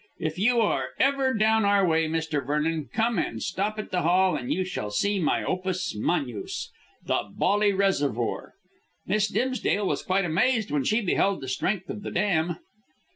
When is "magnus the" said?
5.95-7.29